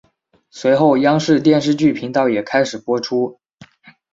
[0.49, 3.39] 随后央视电视剧频道也开始播出。